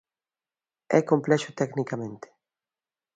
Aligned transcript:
É 0.99 0.99
complexo 1.11 1.55
tecnicamente. 1.61 2.27